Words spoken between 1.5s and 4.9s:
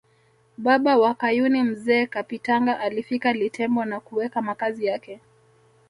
Mzee Kapitingana alifika Litembo na kuweka makazi